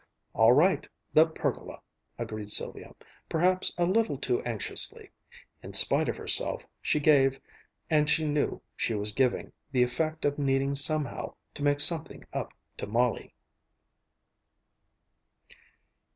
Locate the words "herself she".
6.17-6.99